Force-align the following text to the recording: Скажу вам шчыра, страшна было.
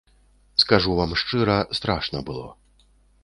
Скажу 0.61 0.95
вам 0.99 1.13
шчыра, 1.23 1.59
страшна 1.79 2.21
было. 2.27 2.47